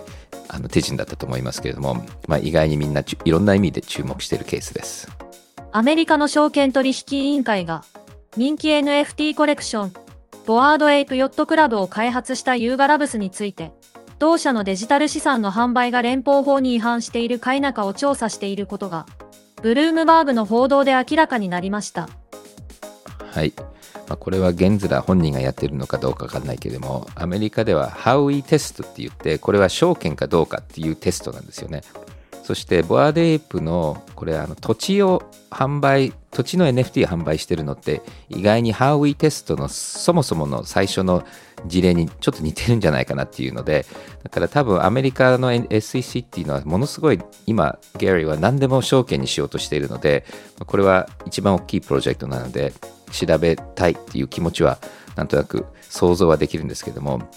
[0.49, 5.09] あの手順だったと思いますけれども、まあ、意外にみんないろんな意味で注目しているケースです。
[5.73, 7.85] アメリカの証券取引委員会が
[8.37, 9.93] 人気 NFT コレクション、
[10.47, 13.73] ボワードエイプヨットクラブを開発したユーガラブスについて、
[14.21, 19.07] 同社のデジタル資産の販売が連邦法に違反しているか否かを調査していることが、
[19.63, 22.09] ブルームバーグの報道で明らかになりました。
[23.33, 23.53] はい。
[24.07, 31.83] まあ、これはゲンズラ本人がやってるのかどうかわかんないけれども、アメリカではハウイテストって言って、これは証券かどうかっていうテストなんですよね。
[32.43, 41.25] そしてボアデープのこれあの土地を販売土地の NFT を販売してるのって意外にハーウィーテストのそもそもの最初の
[41.67, 43.85] 事例にちょっと似てるんじゃないかなっていうので
[44.23, 50.25] だから多分アメリカの SEC っていうのはものすごい今ギャリーは何でも証券にしようとしているので
[50.67, 52.73] これは一番大きいプロジェクトなので
[53.13, 54.79] 調べたいっていう気持ちは
[55.17, 57.29] なんとなく想像はできるんですけども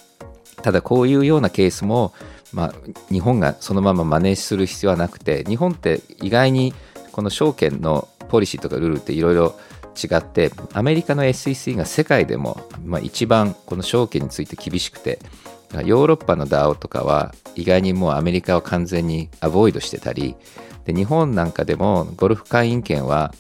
[0.62, 2.13] ただこういうようなケースも
[2.54, 2.74] まあ、
[3.12, 6.74] 日本がそのまま真似する必要はなくて日本って意外に
[7.12, 9.56] この証券のポリシーとかルールっていろいろ
[10.02, 15.20] 違ってアメリカの SEC が世界でも、まあ、一番この証券について厳しくて
[15.86, 20.36] ヨーロッパの DAO とかは意外にもうアメリカを完全にアボイドしてたり
[20.86, 23.34] で日本なんかでもゴルフ会員権は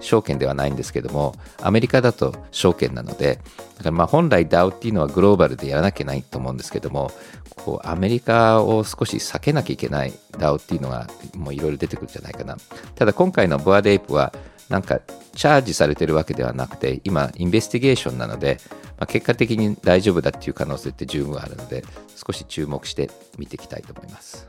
[0.00, 3.40] 証券ではないんですけどもアメリカだと証券なので
[3.78, 7.10] だからまあ本来 DAO っていうのはグローバルでやらなきゃいけないと思うんですけども
[7.56, 12.56] こうアメリカを少し避けなきゃいけない DAO っていうのがもういろいろ出てくるんじゃないかな。
[12.94, 14.32] ただ今回のボアデイプは
[14.68, 15.00] なんか
[15.34, 18.58] チャージされてるわけではなくて今インベスティゲーションなので、
[18.98, 24.48] まあ、結果的に大丈夫だっていう可能性って十分あるので少し注目して見ていきたいと思います。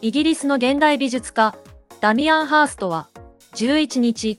[0.00, 1.56] イギリスの現代美術家
[2.00, 3.08] ダミアン・ハーストは
[3.54, 4.38] 11日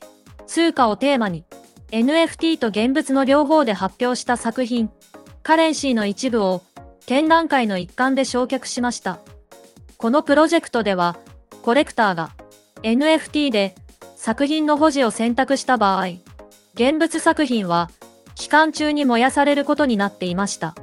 [0.50, 1.46] 通貨をテーマに
[1.92, 4.90] NFT と現物の両方で発表した作品
[5.44, 6.64] カレンシーの一部を
[7.06, 9.20] 展覧会の一環で焼却しました。
[9.98, 11.18] このプロジェクトでは、
[11.62, 12.32] コレクターが
[12.82, 13.76] NFT で
[14.16, 16.06] 作品の保持を選択した場合、
[16.74, 17.92] 現物作品は
[18.34, 20.74] 期間中に燃やされることになっていました。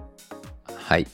[0.76, 1.08] はい。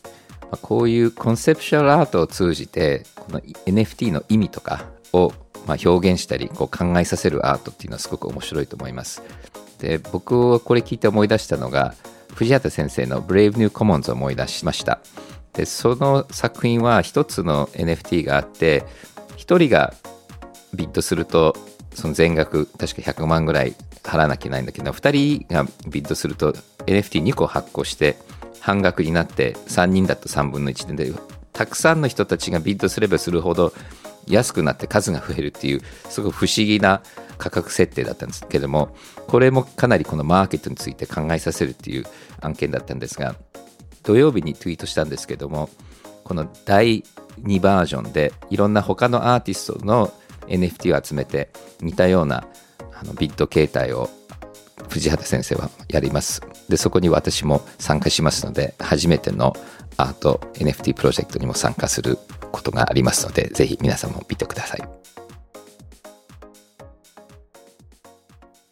[0.60, 4.84] こういうコンセプシュアルアートを通じて、この NFT の意味とか
[5.14, 5.32] を
[5.66, 9.22] ま表現したりこう考えさせるアートっていうのはすごく面白いと思います。
[9.78, 11.94] で僕はこれ聞いて思い出したのが
[12.34, 15.00] 藤畑先生の Brave New Commons を思い出しました。
[15.52, 18.84] で、その作品は一つの NFT があって、
[19.36, 19.94] 一人が
[20.74, 21.54] ビットすると、
[21.94, 26.52] その全額、確か100万ぐらい払わなきゃいけないんだけど、2人がビットすると
[26.86, 28.16] NFT2 個発行して、
[28.60, 31.12] 半額になって、3人だと3分の1で、
[31.52, 33.74] たくさんの人たちがビットすればするほど
[34.26, 37.02] 安くなって数が増えるっていう、すごい不思議な
[37.38, 38.94] 価格設定だったんですけども、
[39.26, 42.04] これもかなりこのマーケットについて考えさせるっていう
[42.40, 43.34] 案件だったんですが、
[44.02, 45.68] 土曜日にツイートしたんですけども、
[46.24, 47.04] この第
[47.42, 50.12] 2バージョンでいろんな他のアーティストの
[50.46, 52.46] NFT を集めて似たような
[52.94, 54.10] あのビット形態を
[54.88, 56.42] 藤畑先生はやります。
[56.68, 59.54] で、そこに私も参加しますので、初めての
[59.96, 62.18] アート NFT プロジェクトにも参加する
[62.52, 64.82] ことがありますので、ぜひ皆さんも見てください。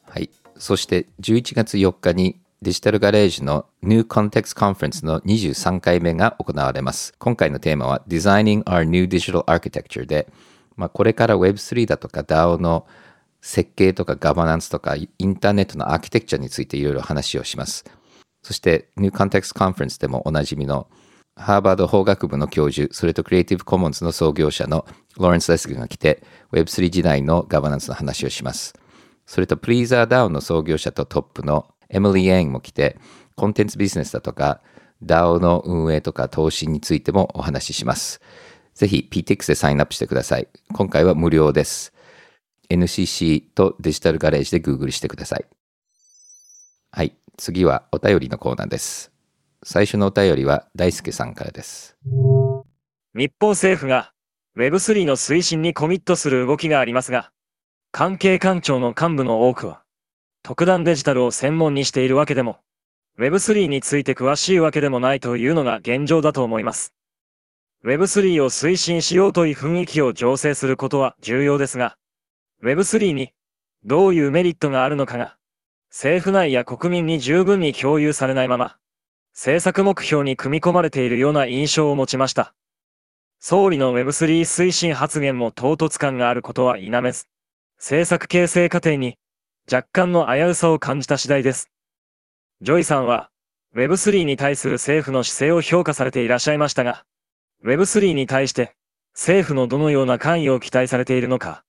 [0.08, 7.14] はいそして11月4日にデジタルガレージの New Context Conference の23回目が行われます。
[7.18, 10.28] 今回のテーマは Designing Our New Digital Architecture で、
[10.76, 12.86] まあ、これから Web3 だとか DAO の
[13.40, 17.86] 設計とかガバナンスとかインターネットのアーキテクチャについていろいろ話をします。
[18.42, 20.88] そして New Context Conference でもおなじみの
[21.40, 26.22] ハーバード法学部の教授、それとクリエイティブコモンズの創業者のローレンス・レスグが来て
[26.52, 28.74] Web3 時代のガバナンスの話をします。
[29.24, 32.98] それとプリーザーダウンの創業者とトップのエミリー・ヤンも来て、
[33.36, 34.60] コンテンツビジネスだとか、
[35.02, 38.20] DAO の運営とか投資についてもお話しします。
[38.74, 40.48] ぜひ PTX でサインアップしてください。
[40.74, 41.94] 今回は無料です。
[42.68, 45.44] NCC とデジタルガレージで Google してください。
[46.92, 47.16] はい。
[47.38, 49.09] 次はお便りのコーナーです。
[49.72, 51.96] 最初のお便りは大輔さんからです。
[53.14, 54.12] 日本政府が
[54.56, 57.30] Web3 の推進にコミットする動きがありますが、
[57.92, 59.84] 関係官庁の幹部の多くは、
[60.42, 62.58] 特段デジタルを専門にしているわけでも、
[63.20, 66.92] Web3 について詳しいわけでもないというのが現状だと思います。
[67.84, 71.96] Web3 を推進しようという雰囲気を醸成することは重要ですが、
[72.64, 73.30] Web3 に
[73.84, 75.36] どういうメリットがあるのかが、
[75.90, 78.76] 政府内や国民に十分に共有されないまま、
[79.32, 82.54] 政策目標に組み込まれているような印象を持ちました。
[83.38, 87.26] 総理の Web3 推進発言も唐突感があることは否めず、
[87.78, 89.16] 政策形成過程に
[89.72, 91.70] 若干の危うさを感じた次第です。
[92.60, 93.30] ジョイさんは
[93.74, 97.04] Web3 に対する政府の姿勢を評価されていらっしゃいましたが、
[97.64, 98.74] Web3 に対して
[99.14, 101.64] 政府のどのような関与を期待されているのか、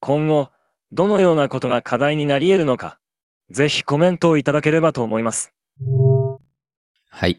[0.00, 0.50] 今後、
[0.90, 2.98] どのようなことが課題になり得るのか、
[3.50, 5.52] ぜひコメントをいただければと思います。
[7.12, 7.38] はい。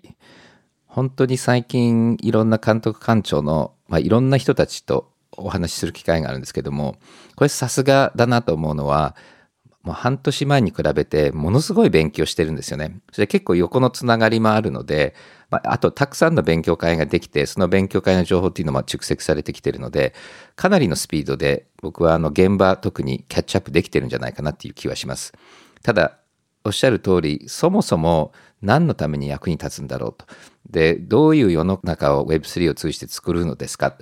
[0.86, 6.96] 本当に最近いろんな監督官庁の、まあ、いろんな人たちとお話しする機会があるんですけども、
[7.36, 9.16] これさすがだなと思うのは、
[9.82, 13.00] もう半年前に比べてものすごい勉強してるんですよね。
[13.12, 15.16] それ結構横のつながりもあるので、
[15.50, 20.14] まあ、あとたくさんの勉強会ができて、その勉強会の情報っていうのも蓄積されてきてるので、
[20.56, 25.34] かなりのスピードで僕はあの現場特にキャッチアップできてるんじゃないかなっていう気はします。
[25.82, 26.20] ただ、
[26.64, 28.32] おっしゃる通り、そもそも
[28.64, 30.26] 何のために役に立つんだろうと。
[30.70, 33.95] で、どういう世の中を Web3 を通じて作るのですか。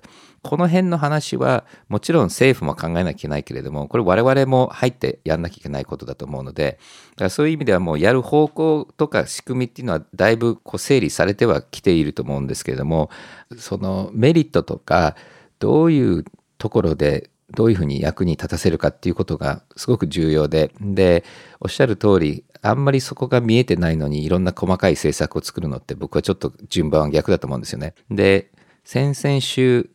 [0.43, 6.79] この辺の話は、もちろん政府も考えなきゃいけないけれども、これ我々も入ってやんなきゃいけないことだと思うので、
[7.11, 13.09] だからそういう意味ではもうやる方向とか仕組みっていうのはだいぶこう整理されてはきていると思うんですけれども、
[13.57, 15.15] そのメリットとか、
[15.59, 16.25] どういう
[16.57, 21.23] ところでどういうふうに役に立たせるかっていうことがすごく重要で、で、
[21.59, 27.95] おっしゃる通り、あんまりそこが見えてないのにいろんな細かい政策を作るのって僕はちょっと順番は逆だと思うんですよね。
[28.09, 28.51] で、
[28.83, 29.89] 先々週、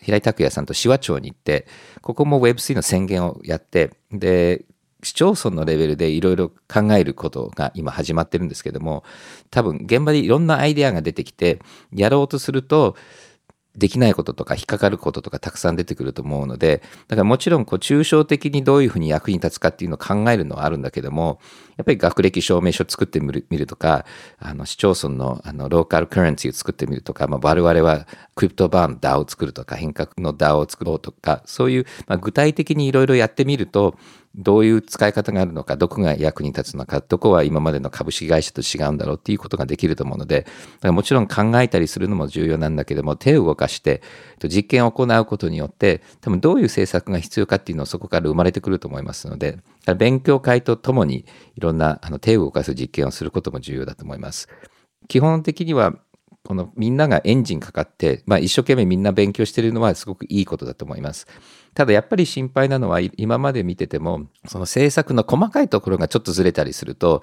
[0.00, 1.66] 平井拓也さんと紫波町に行って、
[2.00, 4.64] ここも Web3 の宣言をやって、で、
[5.02, 9.02] 市町村のレベルでいろいろ考えることが今始まってるんですけども、
[9.50, 11.60] 多分現場でいろんなアイデアが出てきて、
[11.92, 12.96] やろうとすると、
[13.76, 21.40] できないこととか引っかかることとかたくさん出てくると思うので、だからもちろんこう抽象的にどういうふうに役に立つかっていうのを考えるのはあるんだけども、
[21.76, 24.04] やっぱり学歴証明書作ってみるみるとか、
[24.38, 33.96] あの市町村のあのローカルカレンシーを作ってみるとか、まあ、我々はクリプトバーン DAO を作るとか、変革の DAO を作ろうとか、そういう、まあ、具体的にいろいろやってみると、
[34.34, 44.02] どういう使い方があるのか、どこが役に立つのか、どこは今までの株式会社と違うんだろうっていうことができると思うので、だからもちろん考えたりするのも重要なんだけども、手を動かして
[44.44, 49.58] 実験を行うことによって、多分どういう政策が必要かっていうのをそこから生まれてくると思いますので、
[49.98, 51.26] 勉強会とともに
[51.56, 54.48] いろんなあの手を動かす実験をすることも重要だと思います。
[55.08, 55.94] 基本的には
[56.44, 61.26] このみんながエンジンかかって、まあ、一生懸命みんな勉強してるのはすごくいいことだと思います。
[61.74, 67.22] ただやっぱり心配なのは今まで見ててもその政策の細かいところがちょっとずれたりすると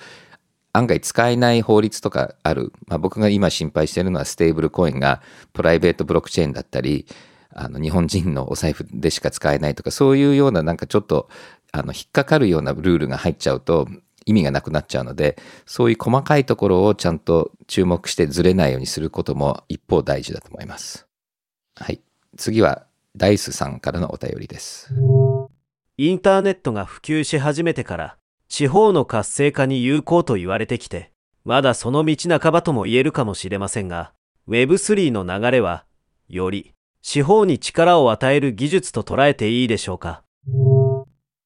[0.73, 5.21] 案外使えない法律とかある、まあ、僕が今心配してるのはステーブルコインが
[5.53, 7.05] プライベートブロックチェーンだったり
[7.53, 11.29] あの日本人のお財布でしか使えないとかそういうようななんかちょっと
[11.71, 13.87] あの引っかかるようなルールが入っちゃうと
[14.25, 21.07] 意味がなくなっちゃうのでそういう細かいところをちゃんと注目してずれないようにすることも一方大事だと思います。
[21.75, 22.01] はい。
[22.37, 24.93] 次はダイスさんからのお便りです。
[25.97, 28.17] インターネットが普及し始めてから
[28.47, 31.11] 地方の活性化に有効と言われてきて
[31.43, 34.13] まだその道半ばとも言えるかもしれませんが
[34.47, 35.85] Web3 の流れは
[36.27, 40.23] より地方に力を与える技術と捉えていいでしょうか？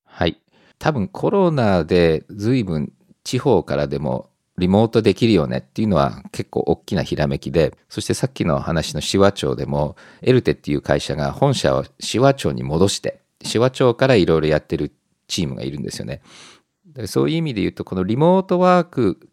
[0.05, 0.39] はい。
[0.83, 2.91] 多分コロナで随分
[3.23, 14.91] 地方からでもリモートできるよねっていうのは結構大きなひらめきで、そしてさっきの話の紫波町でも、エルテっていう会社が本社を紫波町に戻して、紫波町からいろいろやってる
[15.27, 16.21] チームがいるんですよね。
[17.05, 19.29] そういう意味で言うと、このリモートワーク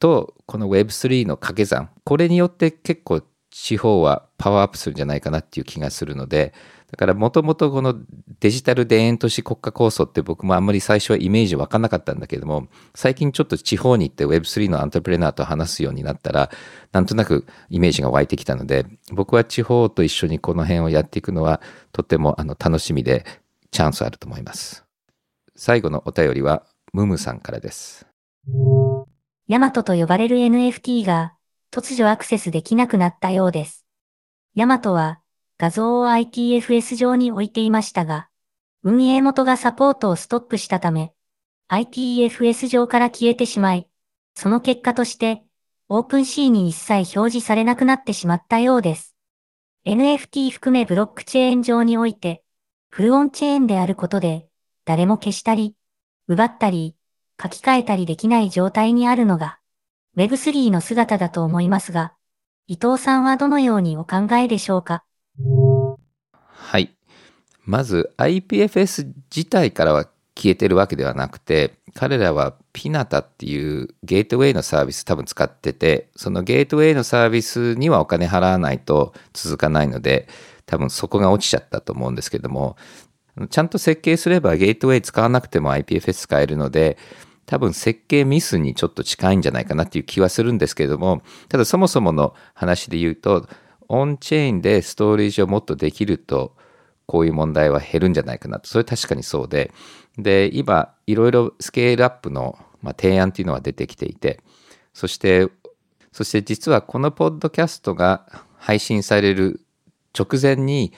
[0.00, 3.22] とこの Web3 の掛け算、これによって結構
[3.58, 6.52] 地方はパワーアップするんじゃないかなっていう気がするので、
[6.90, 7.96] だからもともとこの
[8.38, 16.50] デジタル田園都市国家構想って僕もあんまり最初はイメージ湧かなかったんだけども、最近ちょっと地方に行って Web3 のアントプレナーと話すようになったら、
[16.92, 23.24] なんとなくイメージが湧いてきたので、僕は地方と一緒にこの辺をやっていくのはとてもあの楽しみで
[23.70, 24.84] チャンスあると思います。
[25.56, 28.06] 最後のお便りはムムさんからです。
[29.48, 31.35] ヤマトと呼ばれる NFT が
[31.76, 33.84] 突如アクセスできなくなったようです。
[34.54, 35.20] ヤマトは
[35.58, 38.30] 画像を ITFS 上に置いていましたが、
[38.82, 41.12] 運営元がサポートをストップしたため、
[41.68, 43.86] ITFS 上から消えてしまい、
[44.34, 45.44] その結果として、
[45.90, 49.14] オープン C に一切表示されなくなってしまったようです。
[49.84, 52.42] NFT 含めブロックチェーン上において、
[52.88, 54.48] フルオンチェーンであることで、
[54.86, 55.76] 誰も消したり、
[56.26, 56.96] 奪ったり、
[57.38, 59.58] 書き換えたりできない状態にあるのが、
[60.16, 62.14] Web3 の姿だと思いますが、
[62.66, 65.04] 伊藤さんはどのようにお考えでしょうか？
[66.32, 66.96] はい。
[67.66, 70.04] まず IPFS 自体からは
[70.34, 80.28] 消えてるわけではなくて、彼らはピナタっていうゲートウェイのサービス多分使ってて、そのゲートウェイのサービスにはお金払わないと続かないので、
[80.64, 82.78] 多分そこが落ちちゃったと思うんですけども、
[83.50, 86.96] ちゃんと設計すればゲートウェイ使わなくても IPFS 使えるので、
[87.46, 93.48] 多分設計ミスにちょっと近いんじゃないかなっていう気はするんですけれども、ただそもそもの話で言うと、
[93.88, 96.56] オンチェーンでストーリージをもっとできると、
[97.06, 98.68] こういう問題は減るんじゃないかなと。
[98.68, 99.72] それ確かにそうで。
[100.18, 104.40] で、今、いろいろスケールアップの、まあ、提案っていうのは出てきていて、
[104.92, 105.48] そして、
[106.10, 108.26] そして実はこのポッドキャストが
[108.56, 109.60] 配信される
[110.18, 110.92] 直前に、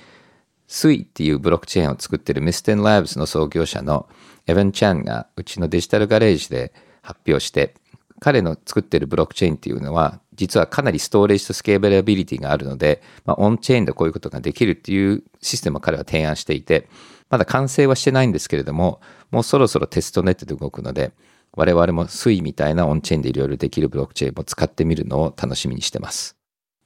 [0.69, 4.07] スイっていうブロックチェーンを作ってるミステンライブスの創業者の
[4.47, 7.75] エヴァン・チャンがうちのデジタルガレージで発表して、
[8.21, 16.89] 彼の作ってるブロックチェーンっていうのは、実はかなりストーレージとスケーブラビリティがあるので、まあ、オンチェーンでこういうことができるっていうシステムを彼は提案していて、
[17.31, 19.01] まだ完成はしてないんですけれども、
[19.31, 21.13] もうそろそろテストネットで動くので、
[21.53, 26.37] 我々も Sui みたいなオンチェーンでいろいろできるブロックチェーンも使ってみるのを楽しみにしてます。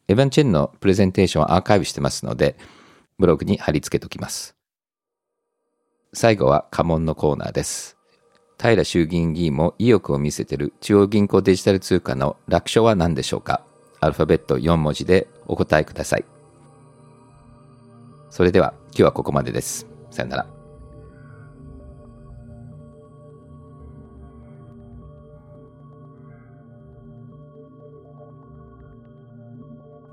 [0.08, 2.56] エヴァン・チャンのプレゼンテーションをアーカイブしてますので、
[3.18, 4.56] ブログに貼り付けときます。
[6.12, 7.96] 最後は家紋のコーナーです。
[8.60, 13.64] 平衆議院議員も意欲を見せている中央銀行デジタル通貨の楽勝は何でしょうか？
[14.00, 16.24] アルファベット4文字でお答えください。
[18.30, 19.86] それでは今日はここまでです。
[20.10, 20.46] さよなら。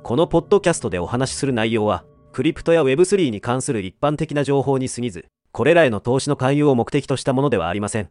[0.02, 8.10] このポッドキャストでお話しする内容は、クリプトや Web3 に関する一般的な情報に過ぎず、これらへの投資の勧誘を目的としたものではありません。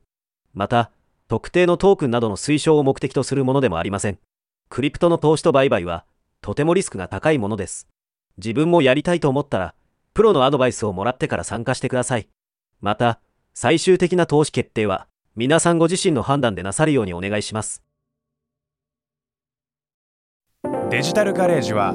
[0.54, 0.90] また、
[1.28, 4.18] 特定のトークンなどの推奨を目的とするものでもありません。
[4.70, 6.04] クリプトの投資と売買は、
[6.40, 7.88] とてもリスクが高いものです。
[8.38, 9.74] 自分もやりたいと思ったら、
[10.14, 12.28] プロのアドバイスをもらってから参加してください。
[12.80, 13.20] また、
[13.54, 15.06] 最終的な投資決定は、
[15.36, 17.82] 皆さんご自身の判断でなさるようにお願いします。
[20.90, 21.94] デジタルガレージは